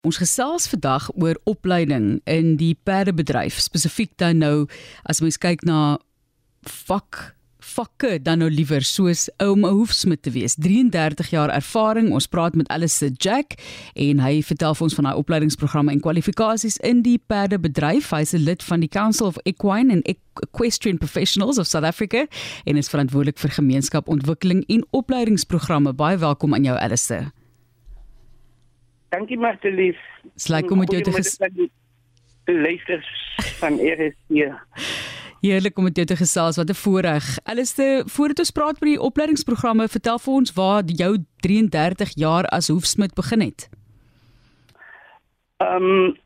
Ons 0.00 0.16
gesels 0.16 0.64
vandag 0.72 1.10
oor 1.12 1.36
opleiding 1.44 2.22
in 2.24 2.54
die 2.56 2.72
perdebedryf, 2.88 3.58
spesifiek 3.60 4.14
dan 4.16 4.38
nou 4.40 4.54
as 5.04 5.20
mens 5.20 5.36
kyk 5.36 5.60
na 5.68 5.98
vak 6.64 7.34
vakke 7.60 8.14
dan 8.24 8.40
nou 8.40 8.48
liewer 8.48 8.80
soos 8.80 9.28
om 9.44 9.64
'n 9.64 9.74
hoefsmid 9.76 10.22
te 10.22 10.30
wees. 10.30 10.54
33 10.56 11.30
jaar 11.30 11.50
ervaring. 11.50 12.12
Ons 12.12 12.26
praat 12.26 12.54
met 12.54 12.68
Alice 12.68 13.10
Jack 13.18 13.54
en 13.94 14.18
hy 14.18 14.42
vertel 14.42 14.74
vir 14.74 14.84
ons 14.84 14.94
van 14.94 15.04
hy 15.04 15.12
opleidingsprogramme 15.12 15.92
en 15.92 16.00
kwalifikasies 16.00 16.76
in 16.76 17.02
die 17.02 17.18
perdebedryf. 17.18 18.10
Hy's 18.10 18.32
'n 18.32 18.44
lid 18.44 18.62
van 18.62 18.80
die 18.80 18.88
Council 18.88 19.26
of 19.26 19.36
Equine 19.44 19.92
and 19.92 20.06
Equestrian 20.06 20.98
Professionals 20.98 21.58
of 21.58 21.66
South 21.66 21.84
Africa 21.84 22.26
en 22.64 22.76
is 22.76 22.88
verantwoordelik 22.88 23.38
vir 23.38 23.50
gemeenskapontwikkeling 23.50 24.64
en 24.68 24.84
opleidingsprogramme. 24.90 25.92
Baie 25.92 26.16
welkom 26.16 26.54
aan 26.54 26.64
jou 26.64 26.78
Alice. 26.78 27.39
Dankie 29.10 29.38
Martelies. 29.38 29.98
Slyk 30.38 30.70
om 30.70 30.78
met 30.78 30.92
jou 30.92 31.02
te 31.02 31.12
ges... 31.12 31.38
luister 32.44 33.02
van 33.58 33.78
RSC. 33.78 34.50
Heerlik 35.40 35.78
om 35.78 35.84
met 35.88 35.96
jou 35.96 36.06
te 36.06 36.16
gesels. 36.16 36.56
Wat 36.56 36.70
'n 36.70 36.74
voorreg. 36.74 37.38
Alistair, 37.42 38.02
voordat 38.06 38.38
ons 38.38 38.50
praat 38.50 38.82
oor 38.82 38.88
die 38.88 39.00
opleidingsprogramme, 39.00 39.88
vertel 39.88 40.18
vir 40.18 40.34
ons 40.34 40.52
waar 40.52 40.82
jou 40.84 41.16
33 41.40 42.10
jaar 42.14 42.44
as 42.44 42.68
hoefsmid 42.68 43.14
begin 43.14 43.40
het. 43.40 43.68
Ehm 45.56 45.82
um, 45.82 46.16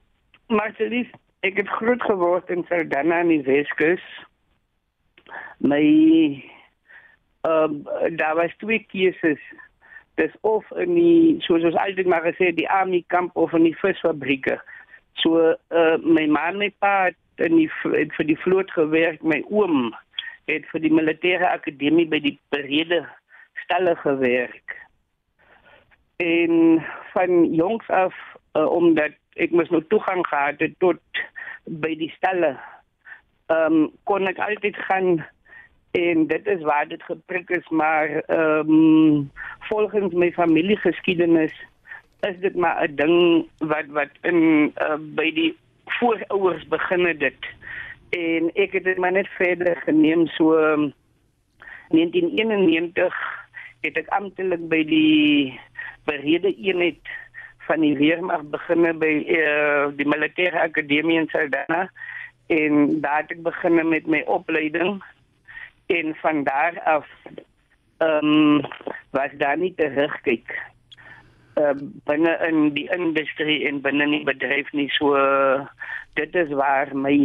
Martelies, 0.46 1.08
ek 1.40 1.56
het 1.56 1.68
groot 1.68 2.02
geword 2.02 2.50
in 2.50 2.64
Saldanha 2.68 3.20
in 3.20 3.28
die 3.28 3.42
Weskus. 3.42 4.04
My 5.58 5.84
ehm 7.40 7.74
uh, 7.74 8.16
daar 8.16 8.34
was 8.34 8.56
twee 8.58 8.86
keuses 8.92 9.40
dis 10.20 10.32
of 10.46 10.64
in 10.78 10.94
die 10.94 11.42
soos 11.46 11.64
ons 11.66 11.78
altyd 11.80 12.08
maar 12.10 12.24
gesê 12.26 12.52
die 12.54 12.68
army 12.70 13.02
kamp 13.12 13.36
of 13.36 13.52
in 13.56 13.66
die 13.68 13.76
visfabrieke. 13.80 14.58
So 15.22 15.54
uh, 15.54 15.96
my 16.02 16.26
ma 16.30 16.48
en 16.50 16.60
my 16.62 16.70
pa 16.78 16.94
het 17.10 17.46
in 17.48 17.56
die 17.58 17.70
het 17.94 18.14
vir 18.18 18.28
die 18.30 18.38
vloot 18.44 18.70
gewerk, 18.76 19.22
my 19.22 19.42
oom 19.50 19.92
het 20.50 20.66
vir 20.72 20.84
die 20.84 20.92
militêre 20.92 21.48
akademie 21.48 22.06
by 22.10 22.20
die 22.22 22.36
Brede 22.54 23.02
stalle 23.64 23.96
gewerk. 24.02 24.76
En 26.22 26.84
van 27.12 27.54
jongs 27.54 27.88
af 27.88 28.14
uh, 28.54 28.68
omdat 28.70 29.16
ek 29.40 29.54
mos 29.56 29.70
nou 29.74 29.82
toegang 29.90 30.22
gehad 30.28 30.60
het 30.62 30.76
tot 30.78 31.24
by 31.64 31.94
die 31.98 32.12
stalle. 32.18 32.54
Ehm 33.52 33.80
um, 33.84 33.88
kon 34.08 34.28
ek 34.30 34.38
altyd 34.40 34.78
gaan 34.88 35.24
en 35.94 36.26
dit 36.26 36.46
is 36.46 36.62
waar 36.62 36.88
dit 36.88 37.02
geprik 37.02 37.50
is 37.50 37.68
maar 37.68 38.08
ehm 38.26 38.70
um, 38.70 39.30
volgens 39.58 40.14
my 40.14 40.32
familiegeskiedenis 40.32 41.54
is 42.20 42.38
dit 42.40 42.54
maar 42.54 42.88
'n 42.88 42.94
ding 42.94 43.46
wat 43.58 43.86
wat 43.86 44.10
in 44.22 44.72
uh, 44.82 44.98
by 44.98 45.32
die 45.32 45.56
voorouers 45.84 46.66
begin 46.68 47.06
het 47.06 47.20
dit. 47.20 47.42
En 48.10 48.50
ek 48.54 48.72
het 48.72 48.84
dit 48.84 48.98
maar 48.98 49.12
net 49.12 49.28
verder 49.28 49.76
geneem 49.76 50.26
so 50.26 50.56
um, 50.58 50.92
1991 51.88 53.14
het 53.80 53.96
ek 53.96 54.08
amptelik 54.08 54.68
by 54.68 54.82
die 54.84 55.60
berede 56.04 56.54
eenheid 56.56 57.02
van 57.66 57.80
die 57.80 57.96
weermag 57.96 58.42
begin 58.50 58.98
by 58.98 59.14
uh, 59.28 59.88
die 59.96 60.08
militêre 60.08 60.58
akademie 60.60 61.18
in 61.20 61.28
Saldanha. 61.28 61.90
En 62.46 63.00
daar 63.00 63.22
het 63.22 63.30
ek 63.30 63.42
begin 63.42 63.88
met 63.88 64.06
my 64.06 64.20
opleiding 64.26 65.02
en 65.86 66.14
van 66.22 66.44
daar 66.44 66.80
af 66.84 67.06
ehm 67.98 68.24
um, 68.24 68.60
was 69.10 69.30
daar 69.38 69.58
nie 69.58 69.74
terugkyk 69.74 70.50
uh, 71.58 71.74
binne 72.04 72.34
in 72.48 72.72
die 72.74 72.88
industrie 72.94 73.62
en 73.68 73.80
binne 73.84 74.06
die 74.10 74.24
bedryf 74.26 74.70
nie. 74.72 74.88
So 74.98 75.14
dit 76.18 76.34
is 76.34 76.52
waar 76.54 76.94
my 76.96 77.16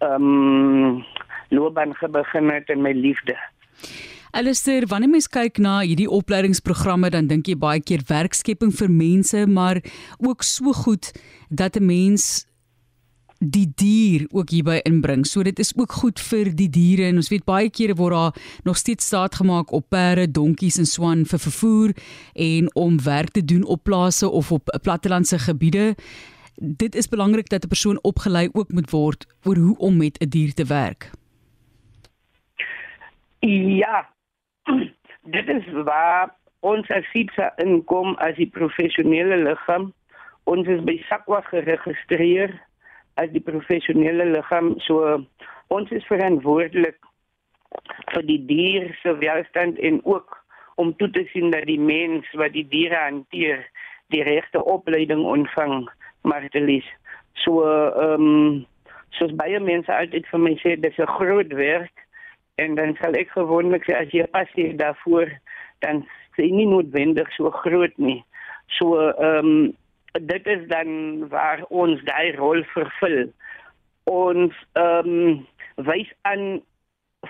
ehm 0.00 0.30
um, 0.30 1.04
loopbaan 1.50 1.96
begin 2.10 2.50
het 2.50 2.68
en 2.70 2.82
my 2.82 2.92
liefde. 2.92 3.36
Alistair, 4.30 4.86
wanneer 4.86 5.10
mens 5.10 5.26
kyk 5.26 5.58
na 5.58 5.80
hierdie 5.82 6.10
opleidingsprogramme, 6.10 7.10
dan 7.10 7.26
dink 7.26 7.48
jy 7.50 7.56
baie 7.58 7.82
keer 7.82 8.04
werkskepping 8.06 8.70
vir 8.70 8.90
mense, 8.90 9.46
maar 9.50 9.80
ook 10.22 10.46
so 10.46 10.72
goed 10.72 11.10
dat 11.48 11.76
'n 11.76 11.86
mens 11.86 12.46
die 13.40 13.72
dier 13.74 14.26
ook 14.36 14.50
hierby 14.52 14.80
inbring. 14.84 15.24
So 15.26 15.42
dit 15.42 15.58
is 15.58 15.72
ook 15.76 15.92
goed 16.02 16.20
vir 16.20 16.52
die 16.56 16.68
diere 16.68 17.08
en 17.08 17.20
ons 17.22 17.30
weet 17.32 17.46
baie 17.48 17.70
kere 17.72 17.96
word 17.96 18.12
daar 18.12 18.34
nog 18.64 18.76
steeds 18.76 19.06
staat 19.06 19.34
gemaak 19.40 19.72
op 19.72 19.88
perde, 19.88 20.28
donkies 20.28 20.78
en 20.78 20.86
swan 20.86 21.24
vir 21.24 21.40
vervoer 21.40 21.94
en 22.34 22.68
om 22.76 23.00
werk 23.04 23.32
te 23.32 23.44
doen 23.44 23.64
op 23.64 23.84
plase 23.84 24.28
of 24.28 24.52
op 24.52 24.68
plattelandse 24.82 25.38
gebiede. 25.38 25.94
Dit 26.60 26.94
is 26.94 27.08
belangrik 27.08 27.48
dat 27.48 27.64
'n 27.64 27.68
persoon 27.68 27.98
opgelei 28.02 28.48
ook 28.52 28.68
moet 28.68 28.90
word 28.90 29.26
oor 29.44 29.56
hoe 29.56 29.76
om 29.78 29.96
met 29.96 30.20
'n 30.20 30.28
dier 30.28 30.52
te 30.54 30.66
werk. 30.66 31.10
Ja. 33.40 34.08
Dit 35.22 35.48
is 35.48 35.64
waar 35.84 36.36
ons 36.60 36.88
as 36.90 37.06
FITSA 37.06 37.52
inkom 37.56 38.14
as 38.14 38.36
die 38.36 38.50
professionele 38.50 39.36
liggaam. 39.36 39.92
Ons 40.44 40.66
is 40.66 40.84
by 40.84 41.02
SAQA 41.08 41.40
geregistreer 41.40 42.68
as 43.22 43.30
die 43.34 43.44
professionele 43.44 44.26
liggaam 44.32 44.74
so 44.86 45.20
ons 45.76 45.90
is 45.96 46.06
verantwoordelik 46.10 46.98
vir 48.14 48.26
die 48.26 48.40
dier 48.48 48.90
se 49.02 49.14
welstand 49.22 49.78
en 49.78 50.00
ook 50.04 50.36
om 50.82 50.94
toe 50.96 51.10
te 51.14 51.26
sien 51.32 51.52
dat 51.54 51.68
die 51.68 51.80
mens 51.80 52.26
wat 52.40 52.56
die 52.56 52.66
diere 52.68 52.98
hanteer 53.04 53.62
die 54.14 54.24
regte 54.26 54.64
opleiding 54.64 55.24
ontvang 55.36 55.86
Martelis 56.22 56.88
so 57.44 57.64
ehm 57.64 58.28
um, 58.28 58.66
soos 59.18 59.32
baie 59.38 59.58
mense 59.60 59.90
altyd 59.90 60.28
vir 60.30 60.40
my 60.46 60.54
sê 60.62 60.76
dis 60.78 60.98
'n 60.98 61.14
groot 61.18 61.52
werk 61.58 62.06
en 62.62 62.74
dan 62.74 62.96
sal 63.00 63.16
ek 63.18 63.32
gewoonlik 63.34 63.84
sê 63.88 63.96
as 63.96 64.12
jy 64.14 64.26
passie 64.36 64.72
daarvoor 64.82 65.30
dan 65.84 66.04
sê 66.36 66.50
nie 66.50 66.66
noodwendig 66.66 67.28
so 67.36 67.50
groot 67.50 67.96
nie. 67.98 68.20
So 68.78 68.96
ehm 69.10 69.52
um, 69.52 69.76
dit 70.12 70.46
is 70.46 70.68
dan 70.68 71.28
waar 71.28 71.64
ons 71.68 72.02
daai 72.04 72.32
rol 72.36 72.64
vervul. 72.74 73.32
Ons 74.04 74.54
ehm 74.72 75.08
um, 75.08 75.46
wys 75.80 76.12
aan 76.28 76.62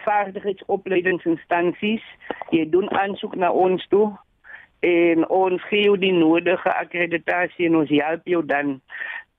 vaardigheidsopleidingsinstansies, 0.05 2.03
jy 2.51 2.69
doen 2.71 2.91
aansoek 2.91 3.35
na 3.35 3.51
ons 3.53 3.87
toe 3.91 4.19
en 4.87 5.29
ons 5.29 5.63
gee 5.69 5.85
jou 5.85 5.97
die 6.01 6.13
nodige 6.15 6.73
akkreditasie 6.73 7.67
en 7.69 7.77
ons 7.83 7.91
help 7.93 8.27
jou 8.27 8.43
dan. 8.47 8.81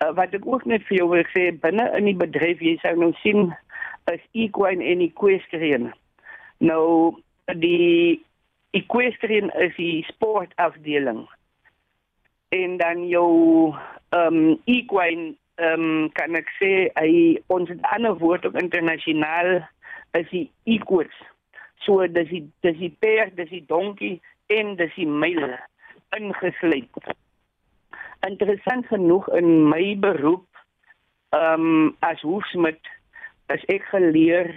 Uh, 0.04 0.12
wat 0.18 0.34
ek 0.38 0.46
ook 0.46 0.66
net 0.70 0.84
vir 0.90 0.98
jou 1.02 1.10
wil 1.16 1.26
sê, 1.34 1.52
binne 1.64 1.86
in 1.98 2.06
die 2.12 2.18
bedryf 2.18 2.62
jy 2.62 2.78
sal 2.84 2.96
nou 3.00 3.14
sien 3.24 3.50
as 4.12 4.22
equine 4.38 4.86
en 4.86 5.02
equestrian. 5.02 5.94
Nou 6.62 7.16
die 7.58 8.22
equestrian 8.78 9.50
is 9.66 9.74
die 9.80 10.06
sportafdeling 10.12 11.26
en 12.52 12.78
dan 12.78 13.08
jou 13.08 13.74
ehm 14.12 14.38
um, 14.38 14.60
equine 14.66 15.36
ehm 15.56 15.84
um, 15.84 16.10
kan 16.18 16.36
ek 16.36 16.50
sê 16.60 16.72
hy 17.00 17.40
ons 17.48 17.70
het 17.70 17.80
'n 17.80 17.92
ander 17.96 18.18
woord 18.20 18.46
op 18.46 18.60
internasionaal 18.60 19.62
is 20.20 20.30
die 20.30 20.50
equus. 20.64 21.16
So 21.86 22.08
dis 22.08 22.30
die 22.30 22.44
dis 22.62 22.78
die 22.78 22.96
perd, 23.00 23.36
dis 23.36 23.50
die 23.50 23.66
donkie 23.68 24.20
en 24.48 24.76
dis 24.76 24.94
die 24.96 25.08
muil 25.08 25.56
ingesluit. 26.18 27.14
Interessant 28.28 28.88
genoeg 28.88 29.30
in 29.40 29.70
my 29.70 29.96
beroep 30.00 30.48
ehm 31.30 31.62
um, 31.62 31.96
as 32.00 32.22
hoefsmid 32.22 32.80
as 33.48 33.64
ek 33.68 33.88
geleer 33.92 34.52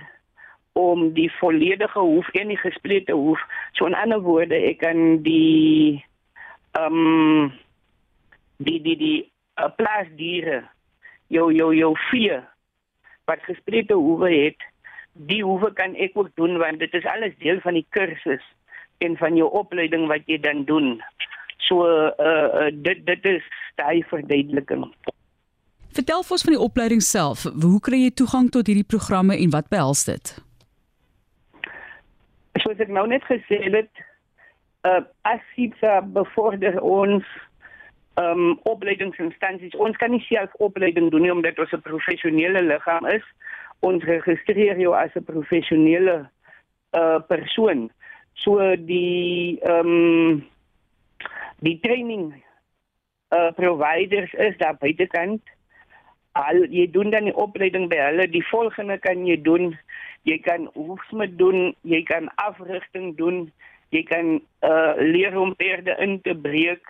om 0.74 1.12
die 1.14 1.30
volledige 1.38 1.98
hoef 1.98 2.28
en 2.34 2.48
die 2.50 2.58
gesplete 2.58 3.12
hoef. 3.12 3.40
So 3.72 3.86
in 3.86 3.94
ander 3.94 4.20
woorde, 4.20 4.58
ek 4.58 4.82
kan 4.82 5.22
die 5.22 6.02
ehm 6.74 6.98
um, 6.98 7.52
die 8.56 8.80
die 8.82 8.96
die 8.96 9.18
uh, 9.58 9.70
plaasdiere 9.76 10.62
jou 11.32 11.50
jou 11.52 11.72
jou 11.74 11.94
vee 12.10 12.40
wat 13.24 13.42
gespreide 13.48 13.94
hoewe 13.94 14.30
het 14.30 14.60
die 15.14 15.42
hoewe 15.44 15.72
kan 15.72 15.94
ek 15.94 16.16
ook 16.18 16.30
doen 16.34 16.58
want 16.58 16.78
dit 16.78 16.94
is 16.94 17.06
alles 17.06 17.34
deel 17.38 17.60
van 17.60 17.78
die 17.78 17.86
kursus 17.94 18.42
en 18.98 19.16
van 19.16 19.36
jou 19.36 19.48
opleiding 19.50 20.06
wat 20.10 20.26
jy 20.30 20.38
dan 20.40 20.64
doen. 20.64 21.00
So 21.66 21.86
uh, 21.86 22.12
uh 22.20 22.70
dit 22.72 23.06
dit 23.06 23.24
is 23.24 23.44
daai 23.80 24.02
verduideliking. 24.10 24.86
Vertel 25.94 26.24
vir 26.26 26.36
ons 26.36 26.44
van 26.46 26.56
die 26.56 26.64
opleiding 26.66 27.02
self. 27.02 27.44
Hoe 27.62 27.80
kry 27.80 28.04
jy 28.04 28.14
toegang 28.18 28.50
tot 28.50 28.66
hierdie 28.66 28.86
programme 28.86 29.38
en 29.38 29.54
wat 29.54 29.70
behels 29.70 30.04
dit? 30.08 30.34
Soos 32.62 32.82
ek 32.82 32.90
nou 32.90 33.06
net 33.10 33.24
gesê 33.30 33.62
het 33.70 34.04
uh 34.84 35.00
as 35.30 35.42
jy 35.56 35.70
bevorder 36.12 36.80
ons 36.82 37.24
um 38.20 38.60
opleidingsinstansies. 38.62 39.74
Ons 39.74 39.96
kan 39.96 40.10
nie 40.10 40.22
self 40.28 40.54
opleiding 40.62 41.10
doen 41.10 41.22
nie 41.22 41.32
omdat 41.32 41.58
ons 41.58 41.72
'n 41.72 41.82
professionele 41.82 42.62
liggaam 42.62 43.06
is. 43.06 43.26
Ons 43.80 44.04
registreer 44.04 44.78
jou 44.78 44.94
as 44.94 45.10
'n 45.14 45.24
professionele 45.24 46.28
uh 46.92 47.18
persoon. 47.28 47.90
So 48.34 48.76
die 48.76 49.58
um 49.62 50.44
die 51.60 51.78
training 51.80 52.44
uh, 53.34 53.52
providers 53.56 54.32
is 54.32 54.56
daar 54.56 54.76
buitekant. 54.78 55.42
Al 56.32 56.64
jy 56.70 56.88
doen 56.90 57.10
dan 57.14 57.28
die 57.28 57.36
opleiding 57.36 57.88
by 57.90 58.00
hulle, 58.08 58.26
die 58.30 58.44
volgende 58.50 58.98
kan 59.02 59.26
jy 59.26 59.38
doen. 59.42 59.74
Jy 60.24 60.38
kan 60.40 60.70
oefening 60.74 61.36
doen, 61.36 61.74
jy 61.82 62.00
kan 62.08 62.30
afrigting 62.40 63.12
doen, 63.18 63.44
jy 63.92 64.02
kan 64.08 64.38
uh, 64.64 64.94
leer 64.96 65.36
om 65.38 65.52
perde 65.56 65.94
in 66.00 66.16
te 66.24 66.34
breek. 66.34 66.82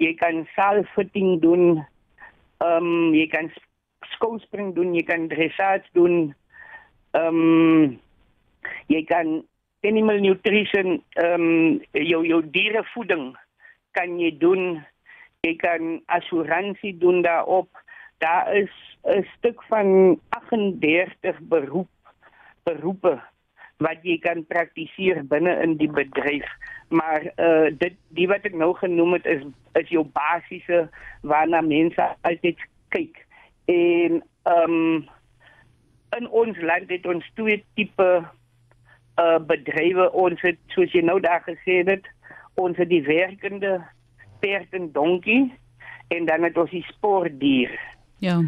Jy 0.00 0.14
kan 0.20 0.46
salfitting 0.56 1.40
doen. 1.44 1.82
Ehm 2.64 2.86
um, 2.86 3.14
jy 3.16 3.26
kan 3.32 3.50
skouspring 4.16 4.72
doen, 4.76 4.94
jy 4.96 5.04
kan 5.08 5.28
dressage 5.28 5.88
doen. 5.96 6.32
Ehm 7.16 7.40
um, 7.40 7.98
jy 8.92 9.04
kan 9.08 9.40
animal 9.84 10.20
nutrition 10.24 11.00
ehm 11.20 11.44
um, 11.44 11.80
jou 11.92 12.24
jou 12.26 12.40
dierevoeding 12.56 13.32
kan 13.96 14.18
jy 14.20 14.32
doen. 14.38 14.80
Jy 15.44 15.54
kan 15.56 16.00
assuransie 16.12 16.92
doen 17.00 17.22
daarop. 17.24 17.68
Daar 18.20 18.52
is 18.56 18.72
'n 19.04 19.24
stuk 19.36 19.62
van 19.68 20.20
38 20.28 21.40
beroep 21.48 21.88
beroepe 22.64 23.20
wat 23.80 24.04
jy 24.04 24.18
kan 24.20 24.44
praktiseer 24.46 25.24
binne 25.24 25.54
in 25.64 25.76
die 25.80 25.88
bedryf. 25.88 26.48
Maar 26.90 27.22
uh 27.36 27.70
dit 27.78 27.94
die 28.18 28.26
wat 28.26 28.46
ek 28.48 28.54
nou 28.58 28.72
genoem 28.74 29.12
het 29.18 29.26
is 29.30 29.42
is 29.78 29.88
jou 29.94 30.02
basiese 30.04 30.88
waarna 31.22 31.60
mense 31.62 32.06
altyd 32.26 32.58
kyk. 32.88 33.26
En 33.70 34.22
ehm 34.42 34.74
um, 34.74 35.08
in 36.18 36.26
ons 36.28 36.58
land 36.58 36.90
het 36.90 37.06
ons 37.06 37.30
twee 37.38 37.62
tipe 37.78 38.08
uh 39.22 39.38
bedrywe 39.46 40.08
ons 40.12 40.42
het 40.42 40.58
soos 40.74 40.90
jy 40.92 41.04
nou 41.06 41.20
daar 41.20 41.46
het 41.46 42.10
ons 42.54 42.76
het 42.76 42.88
die 42.88 43.02
werkende 43.06 43.78
perd 44.40 44.74
en 44.74 44.90
donkie 44.92 45.54
en 46.08 46.26
dan 46.26 46.42
het 46.42 46.58
ons 46.58 46.70
die 46.70 46.84
sportdier. 46.90 47.70
Ja. 48.18 48.40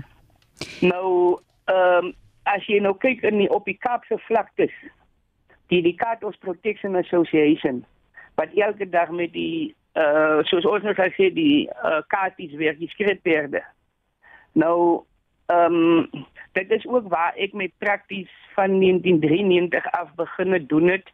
Nou 0.81 1.38
ehm 1.65 2.11
um, 2.11 2.12
as 2.43 2.67
jy 2.67 2.81
nou 2.83 2.97
kyk 2.99 3.23
in 3.23 3.38
die 3.38 3.50
op 3.55 3.65
die 3.71 3.79
Kaapse 3.79 4.19
vlaktes 4.27 4.75
die 5.71 5.83
die 5.83 5.95
Katos 5.95 6.37
Protection 6.43 6.97
Association 6.99 7.85
wat 8.34 8.49
elke 8.55 8.88
dag 8.88 9.11
met 9.11 9.32
die 9.32 9.75
uh 9.94 10.40
soos 10.49 10.64
ons 10.64 10.82
nou 10.82 10.94
sê 10.96 11.31
die 11.32 11.69
uh 11.84 12.00
katies 12.06 12.55
werk 12.56 12.79
die 12.79 12.93
skrepperde. 12.94 13.62
Nou 14.52 15.05
ehm 15.46 15.75
um, 15.75 16.26
dit 16.52 16.70
is 16.70 16.87
ook 16.87 17.08
waar 17.08 17.34
ek 17.37 17.52
met 17.52 17.73
prakties 17.79 18.31
van 18.55 18.81
1993 18.81 19.90
af 19.93 20.14
begine 20.14 20.67
doen 20.67 20.88
het 20.88 21.08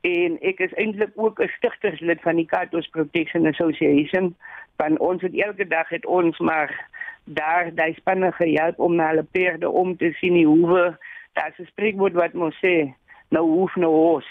en 0.00 0.38
ek 0.40 0.60
is 0.64 0.72
eintlik 0.72 1.12
ook 1.14 1.40
'n 1.40 1.52
stigterslid 1.56 2.20
van 2.20 2.36
die 2.36 2.46
Katos 2.46 2.88
Protection 2.88 3.46
Association 3.46 4.36
van 4.76 4.98
ons 4.98 5.22
het 5.22 5.34
elke 5.34 5.66
dag 5.66 5.88
het 5.88 6.06
ons 6.06 6.38
maar 6.38 6.88
daar 7.24 7.74
daai 7.74 7.94
spanne 7.94 8.32
gehelp 8.32 8.78
om 8.78 8.94
na 8.94 9.08
hulle 9.08 9.26
perde 9.30 9.70
om 9.70 9.96
te 9.96 10.12
sien 10.12 10.32
die 10.32 10.46
hoewe 10.46 10.98
daar's 11.32 11.58
'n 11.58 11.68
spreekwoord 11.72 12.12
wat 12.12 12.32
mos 12.32 12.56
sê 12.64 12.92
nou 13.28 13.44
hoef 13.44 13.76
nou 13.76 13.92
ons 14.14 14.26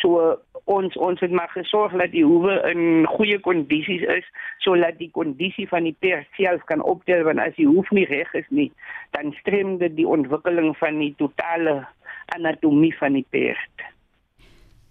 so 0.00 0.36
ons 0.64 0.96
ons 0.96 1.20
het 1.20 1.30
maar 1.30 1.50
gesorg 1.52 1.92
dat 1.92 2.12
die 2.14 2.24
hoewe 2.24 2.54
in 2.70 3.06
goeie 3.06 3.38
kondisies 3.44 4.02
is 4.16 4.26
sodat 4.64 4.98
die 4.98 5.10
kondisie 5.12 5.66
van 5.68 5.86
die 5.88 5.96
perd 6.06 6.28
self 6.38 6.64
kan 6.70 6.82
optel 6.82 7.24
want 7.28 7.42
as 7.44 7.56
die 7.58 7.68
hoef 7.68 7.90
nie 7.90 8.06
reg 8.10 8.32
is 8.40 8.48
nie 8.48 8.70
dan 9.16 9.34
strem 9.40 9.76
dit 9.82 9.96
die 9.96 10.08
ontwikkeling 10.08 10.72
van 10.80 10.98
die 11.02 11.12
totale 11.20 11.82
anatomie 12.36 12.94
van 12.98 13.20
die 13.20 13.26
perd 13.30 13.88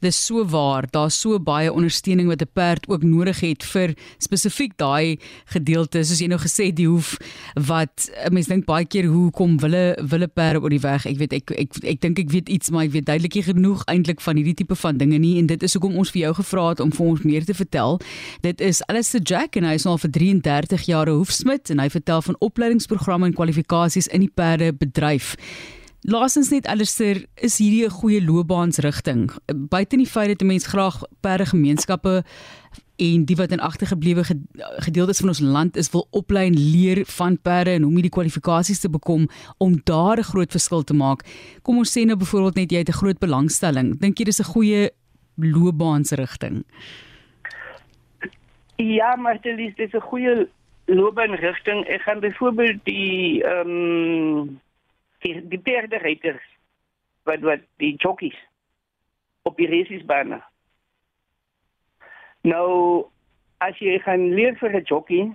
dis 0.04 0.20
so 0.26 0.44
waar. 0.46 0.86
Daar's 0.92 1.18
so 1.20 1.40
baie 1.40 1.72
ondersteuning 1.72 2.28
wat 2.28 2.42
'n 2.42 2.52
perd 2.54 2.88
ook 2.88 3.04
nodig 3.04 3.40
het 3.40 3.64
vir 3.64 3.94
spesifiek 4.18 4.78
daai 4.78 5.18
gedeelte. 5.46 6.04
Soos 6.04 6.20
jy 6.20 6.28
nou 6.28 6.40
gesê 6.40 6.74
die 6.74 6.88
hoef 6.88 7.18
wat 7.56 8.10
mense 8.32 8.50
dink 8.50 8.66
baie 8.66 8.86
keer 8.86 9.06
hoe 9.06 9.32
kom 9.32 9.58
wille 9.60 9.98
wille 10.02 10.28
perde 10.28 10.62
oor 10.62 10.70
die 10.70 10.80
weg? 10.80 11.06
Ek 11.06 11.18
weet 11.18 11.34
ek 11.34 11.52
ek 11.52 11.70
ek 11.84 12.02
dink 12.02 12.20
ek 12.20 12.30
weet 12.30 12.50
iets 12.50 12.70
maar 12.70 12.84
ek 12.84 12.92
weet 12.92 13.06
duidelik 13.06 13.36
nie 13.36 13.44
genoeg 13.44 13.84
eintlik 13.86 14.22
van 14.22 14.36
hierdie 14.36 14.54
tipe 14.54 14.76
van 14.76 14.98
dinge 14.98 15.18
nie. 15.18 15.38
En 15.40 15.46
dit 15.46 15.64
is 15.64 15.74
hoekom 15.74 15.98
ons 15.98 16.12
vir 16.12 16.22
jou 16.22 16.34
gevra 16.34 16.70
het 16.70 16.80
om 16.80 16.92
vir 16.92 17.06
ons 17.06 17.22
meer 17.22 17.46
te 17.46 17.54
vertel. 17.54 18.00
Dit 18.42 18.62
is 18.62 18.82
Alistair 18.88 19.24
Jack 19.24 19.56
en 19.56 19.64
hy 19.64 19.74
is 19.74 19.86
al 19.86 19.98
vir 19.98 20.12
33 20.12 20.86
jaar 20.86 21.08
'n 21.10 21.16
hoefsmid 21.16 21.70
en 21.70 21.80
hy 21.80 21.90
vertel 21.90 22.22
van 22.22 22.36
opleidingsprogramme 22.40 23.26
en 23.26 23.34
kwalifikasies 23.34 24.08
in 24.08 24.20
die 24.20 24.32
perde 24.36 24.74
bedryf 24.74 25.36
Laasens 26.04 26.50
net 26.52 26.66
Alistair, 26.68 27.22
is 27.40 27.62
hierdie 27.64 27.86
'n 27.86 27.90
goeie 27.90 28.20
loopbaansrigting? 28.20 29.32
Buite 29.70 29.96
die 29.96 30.06
feit 30.06 30.28
dat 30.28 30.42
'n 30.42 30.48
mens 30.48 30.68
graag 30.68 31.02
perde 31.22 31.46
gemeenskappe 31.46 32.24
en 32.98 33.26
die 33.26 33.36
wat 33.36 33.52
in 33.52 33.60
agtergeblewe 33.60 34.24
gedeeltes 34.84 35.20
van 35.20 35.28
ons 35.30 35.40
land 35.40 35.78
is 35.78 35.92
wil 35.92 36.08
oplei 36.12 36.48
en 36.48 36.60
leer 36.60 37.06
van 37.06 37.42
perde 37.42 37.72
en 37.72 37.82
hoe 37.82 37.96
om 37.96 38.02
die 38.02 38.10
kwalifikasies 38.10 38.80
te 38.80 38.90
bekom 38.90 39.30
om 39.58 39.80
daar 39.84 40.18
'n 40.18 40.24
groot 40.24 40.52
verskil 40.52 40.84
te 40.84 40.94
maak. 40.94 41.24
Kom 41.62 41.78
ons 41.78 41.98
sê 41.98 42.06
nou 42.06 42.18
byvoorbeeld 42.18 42.56
net 42.56 42.72
jy 42.72 42.78
het 42.78 42.90
'n 42.90 43.00
groot 43.02 43.20
belangstelling. 43.20 44.00
Dink 44.00 44.18
jy 44.18 44.26
dis 44.26 44.40
'n 44.40 44.52
goeie 44.54 44.92
loopbaansrigting? 45.38 46.66
Ja, 48.76 49.16
Martelis, 49.16 49.76
dis 49.76 49.94
'n 49.94 50.02
goeie 50.02 50.50
loopbaanrigting. 50.86 51.88
Ek 51.88 52.02
gaan 52.02 52.20
byvoorbeeld 52.20 52.80
die 52.84 53.44
ehm 53.44 53.70
um 53.70 54.62
die 55.24 55.36
die 55.52 55.60
perderyters 55.60 56.44
wat 57.28 57.44
wat 57.48 57.64
die 57.82 57.96
jockeys 57.98 58.38
op 59.48 59.58
die 59.58 59.68
racesbane. 59.68 60.42
Nou 62.48 63.08
as 63.64 63.80
jy 63.80 64.00
gaan 64.04 64.34
leer 64.36 64.56
vir 64.60 64.76
'n 64.76 64.86
jockey 64.86 65.32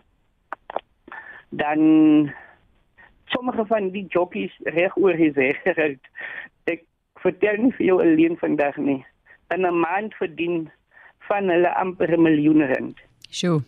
dan 1.50 1.80
sommige 3.32 3.64
van 3.66 3.90
die 3.90 4.06
jockeys 4.08 4.52
reg 4.76 4.96
oor 4.96 5.16
die 5.16 5.32
wêreld 5.32 6.00
ek 6.72 6.84
vertel 7.24 7.56
nie 7.56 7.72
vir 7.72 7.86
jou 7.86 8.00
alleen 8.00 8.36
vandag 8.36 8.76
nie. 8.76 9.04
In 9.54 9.64
'n 9.64 9.80
maand 9.80 10.14
verdien 10.14 10.70
van 11.28 11.48
hulle 11.48 11.74
amper 11.74 12.12
'n 12.12 12.22
miljoen 12.22 12.66
rand. 12.66 12.96
Sjoe. 13.30 13.62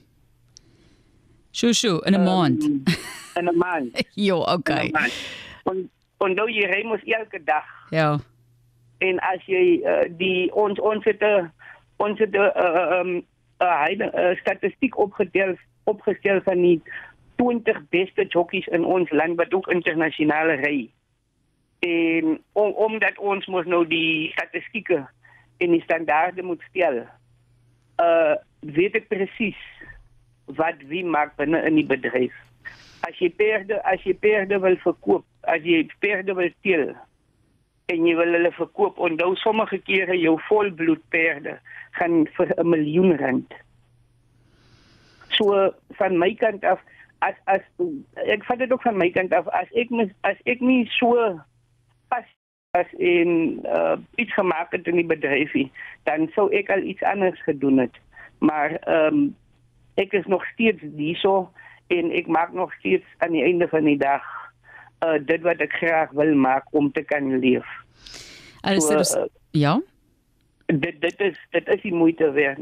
Sjoe, 1.53 1.73
sjoe, 1.73 2.01
in 2.07 2.13
'n 2.13 2.21
um, 2.21 2.25
maand. 2.25 2.65
In 3.37 3.49
'n 3.49 3.57
maand. 3.57 4.05
jo, 4.29 4.39
okay. 4.45 4.91
En 4.91 5.11
en 5.65 5.91
nou 6.29 6.49
jy 6.51 6.67
ry 6.69 6.83
mos 6.85 7.05
elke 7.05 7.41
dag. 7.45 7.67
Ja. 7.91 8.19
En 9.01 9.21
as 9.25 9.45
jy 9.49 9.81
uh, 9.81 10.05
die 10.21 10.53
ons 10.53 10.81
ons 10.81 11.05
het 11.05 11.23
'n 11.25 11.53
ons 11.97 12.19
het 12.19 12.33
'n 12.33 12.37
uh, 12.37 13.01
um, 13.01 13.25
uh, 13.61 14.37
statistiek 14.41 14.99
opgedeel 14.99 15.57
opgestel 15.85 16.41
van 16.43 16.61
die 16.63 16.83
20 17.37 17.89
beste 17.89 18.25
jockeys 18.29 18.67
in 18.67 18.85
ons 18.85 19.11
land 19.11 19.37
wat 19.37 19.55
ook 19.55 19.69
internasionale 19.69 20.55
ry. 20.61 20.91
En 21.81 22.41
om, 22.53 22.71
omdat 22.73 23.19
ons 23.19 23.47
mos 23.47 23.65
nou 23.65 23.87
die 23.87 24.31
statistieke 24.31 25.09
en 25.59 25.71
die 25.71 25.83
standaarde 25.83 26.43
moet 26.43 26.63
stel. 26.69 27.07
Uh 27.97 28.37
weet 28.61 28.95
ek 28.95 29.09
presies 29.09 29.57
wat 30.45 30.77
wie 30.93 31.05
maak 31.05 31.37
binne 31.37 31.65
in 31.65 31.75
die 31.75 31.87
bedryf 31.87 32.37
as 33.07 33.17
jy 33.21 33.31
perde 33.33 33.81
as 33.89 34.03
jy 34.05 34.15
perde 34.21 34.59
wil 34.63 34.77
verkoop, 34.85 35.25
as 35.43 35.63
jy 35.65 35.85
perde 36.01 36.35
wil 36.35 36.51
teel 36.63 36.93
en 37.91 38.07
jy 38.07 38.15
wil 38.15 38.37
hulle 38.37 38.53
verkoop, 38.55 38.99
onthou 39.03 39.35
sommige 39.41 39.81
kere 39.87 40.17
jou 40.19 40.37
volbloed 40.49 41.03
perde 41.11 41.59
gaan 41.99 42.27
vir 42.37 42.55
'n 42.57 42.69
miljoen 42.69 43.17
rand. 43.19 43.55
So 45.37 45.75
van 45.99 46.19
my 46.19 46.35
kant 46.35 46.65
af 46.65 46.81
as 47.19 47.35
as 47.47 47.63
ek 48.27 48.45
vat 48.45 48.59
dit 48.59 48.73
ook 48.73 48.83
van 48.83 48.97
my 48.97 49.11
kant 49.11 49.33
af 49.33 49.49
as 49.49 49.69
ek 49.75 49.91
mis, 49.91 50.11
as 50.23 50.37
ek 50.47 50.61
nie 50.61 50.87
so 50.99 51.41
pas 52.09 52.25
as 52.79 52.87
in 52.99 53.61
uh, 53.67 53.97
iets 54.17 54.35
gemaak 54.35 54.73
het 54.73 54.87
in 54.87 54.97
die 54.97 55.07
bedryfie, 55.07 55.71
dan 56.05 56.31
sou 56.35 56.49
ek 56.55 56.71
al 56.71 56.83
iets 56.83 57.03
anders 57.03 57.43
gedoen 57.43 57.79
het. 57.79 57.97
Maar 58.39 58.79
ehm 58.87 59.15
um, 59.15 59.37
ek 59.95 60.13
is 60.13 60.27
nog 60.27 60.45
steeds 60.55 60.83
hierso 60.97 61.51
en 61.89 62.11
ek 62.11 62.27
maak 62.27 62.53
nog 62.53 62.73
steeds 62.79 63.05
aan 63.19 63.33
die 63.33 63.43
einde 63.43 63.69
van 63.69 63.85
die 63.85 63.99
dag 63.99 64.40
uh 65.05 65.19
dit 65.27 65.43
wat 65.47 65.63
ek 65.65 65.73
graag 65.81 66.13
wil 66.17 66.35
maak 66.35 66.69
om 66.77 66.91
te 66.93 67.03
kan 67.03 67.39
leef. 67.41 67.67
Alles 68.61 68.87
so, 68.87 69.21
uh, 69.21 69.29
ja. 69.57 69.79
Dit 70.67 71.01
dit 71.01 71.21
is 71.21 71.39
dit 71.51 71.69
is 71.69 71.83
die 71.83 71.95
moeite 71.95 72.31
werd. 72.33 72.61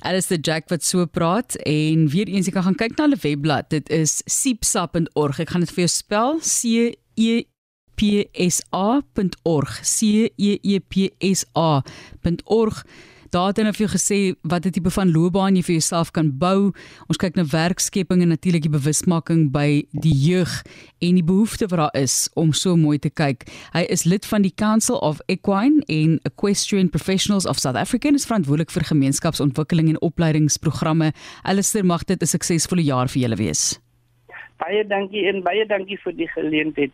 Alles 0.00 0.30
die 0.30 0.38
Jack 0.40 0.68
wat 0.68 0.84
so 0.84 1.06
praat 1.06 1.56
en 1.66 2.06
weer 2.08 2.28
eens 2.28 2.46
jy 2.46 2.54
kan 2.54 2.68
gaan 2.68 2.78
kyk 2.78 2.96
na 2.96 3.08
hulle 3.08 3.20
webblad. 3.20 3.70
Dit 3.70 3.90
is 3.90 4.22
siepsap.org. 4.30 5.42
Ek 5.42 5.52
gaan 5.52 5.66
dit 5.66 5.74
vir 5.74 5.86
jou 5.86 5.92
spel 5.92 6.40
C 6.40 6.94
E 7.16 7.44
P 7.96 8.24
S 8.32 8.62
A.org. 8.70 9.80
C 9.82 10.30
E 10.36 10.56
E 10.62 10.80
P 10.80 11.10
S 11.20 11.44
A.org 11.56 12.84
Daar 13.30 13.50
het 13.50 13.58
hy 13.58 13.64
nou 13.66 13.74
vir 13.74 13.86
jou 13.86 13.92
gesê 13.92 14.18
wat 14.42 14.66
'n 14.66 14.70
tipe 14.70 14.90
van 14.90 15.12
loopbaan 15.12 15.56
jy 15.56 15.62
vir 15.62 15.76
jouself 15.78 16.10
kan 16.10 16.38
bou. 16.38 16.72
Ons 17.08 17.18
kyk 17.18 17.34
na 17.36 17.44
werkskepping 17.44 18.22
en 18.22 18.28
natuurlik 18.28 18.62
die 18.62 18.70
bewusmaking 18.78 19.50
by 19.50 19.86
die 19.92 20.14
jeug 20.14 20.62
en 21.00 21.14
die 21.14 21.24
behoefte 21.24 21.66
wat 21.68 21.78
daar 21.78 22.02
is 22.02 22.30
om 22.34 22.52
so 22.52 22.76
mooi 22.76 22.98
te 22.98 23.10
kyk. 23.10 23.50
Hy 23.72 23.84
is 23.88 24.04
lid 24.04 24.26
van 24.26 24.42
die 24.42 24.54
Council 24.54 24.96
of 24.98 25.20
Equine 25.26 25.82
en 25.86 26.20
Equestrian 26.22 26.90
Professionals 26.90 27.46
of 27.46 27.58
South 27.58 27.76
Africa 27.76 28.08
en 28.08 28.14
is 28.14 28.26
verantwoordelik 28.26 28.70
vir 28.70 28.84
gemeenskapsontwikkeling 28.84 29.88
en 29.88 30.00
opleidingsprogramme. 30.00 31.12
Alistair, 31.42 31.84
mag 31.84 32.04
dit 32.04 32.22
'n 32.22 32.26
suksesvolle 32.26 32.82
jaar 32.82 33.08
vir 33.08 33.22
julle 33.22 33.36
wees. 33.36 33.80
Baie 34.56 34.86
dankie 34.86 35.26
en 35.26 35.42
baie 35.42 35.66
dankie 35.66 35.98
vir 35.98 36.12
die 36.12 36.28
geleentheid. 36.28 36.92